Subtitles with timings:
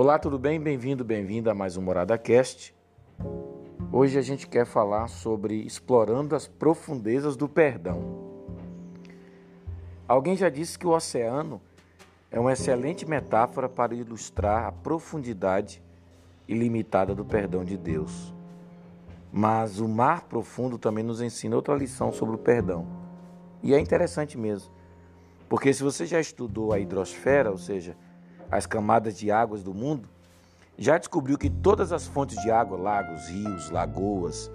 [0.00, 0.60] Olá, tudo bem?
[0.60, 2.72] Bem-vindo, bem-vinda a mais um Morada Cast.
[3.90, 8.00] Hoje a gente quer falar sobre explorando as profundezas do perdão.
[10.06, 11.60] Alguém já disse que o oceano
[12.30, 15.82] é uma excelente metáfora para ilustrar a profundidade
[16.46, 18.32] ilimitada do perdão de Deus.
[19.32, 22.86] Mas o mar profundo também nos ensina outra lição sobre o perdão.
[23.64, 24.72] E é interessante mesmo,
[25.48, 27.96] porque se você já estudou a hidrosfera, ou seja,
[28.50, 30.08] as camadas de águas do mundo,
[30.76, 34.50] já descobriu que todas as fontes de água, lagos, rios, lagoas,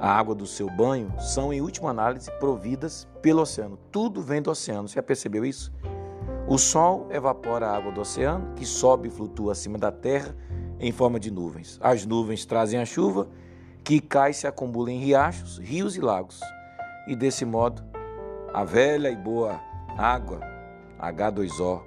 [0.00, 3.78] a água do seu banho, são, em última análise, providas pelo oceano.
[3.90, 4.88] Tudo vem do oceano.
[4.88, 5.72] Você já percebeu isso?
[6.48, 10.34] O sol evapora a água do oceano, que sobe e flutua acima da terra
[10.78, 11.78] em forma de nuvens.
[11.82, 13.28] As nuvens trazem a chuva,
[13.82, 16.40] que cai e se acumula em riachos, rios e lagos.
[17.06, 17.82] E desse modo,
[18.52, 19.60] a velha e boa
[19.96, 20.40] água,
[20.98, 21.82] H2O,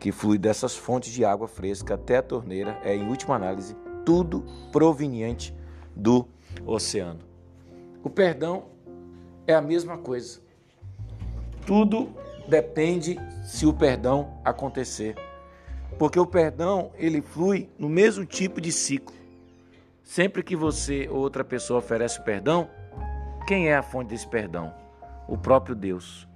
[0.00, 4.44] que flui dessas fontes de água fresca até a torneira, é, em última análise, tudo
[4.72, 5.54] proveniente
[5.94, 6.26] do
[6.64, 7.20] oceano.
[8.02, 8.64] O perdão
[9.46, 10.40] é a mesma coisa.
[11.66, 12.08] Tudo
[12.48, 15.14] depende se o perdão acontecer.
[15.98, 19.14] Porque o perdão, ele flui no mesmo tipo de ciclo.
[20.02, 22.70] Sempre que você ou outra pessoa oferece o perdão,
[23.46, 24.72] quem é a fonte desse perdão?
[25.28, 26.26] O próprio Deus.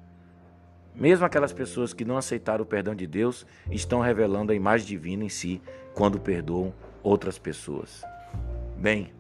[0.95, 5.25] Mesmo aquelas pessoas que não aceitaram o perdão de Deus estão revelando a imagem divina
[5.25, 5.61] em si
[5.93, 8.05] quando perdoam outras pessoas.
[8.77, 9.13] Bem,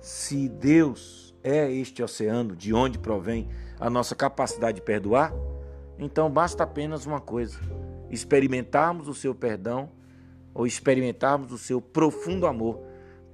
[0.00, 5.32] se Deus é este oceano de onde provém a nossa capacidade de perdoar,
[5.98, 7.60] então basta apenas uma coisa:
[8.10, 9.90] experimentarmos o seu perdão
[10.54, 12.80] ou experimentarmos o seu profundo amor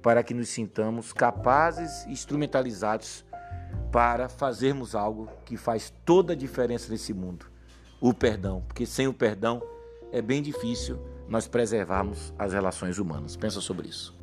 [0.01, 3.25] para que nos sintamos capazes e instrumentalizados
[3.97, 7.47] para fazermos algo que faz toda a diferença nesse mundo:
[7.99, 8.63] o perdão.
[8.67, 9.59] Porque sem o perdão
[10.11, 13.35] é bem difícil nós preservarmos as relações humanas.
[13.35, 14.15] Pensa sobre isso.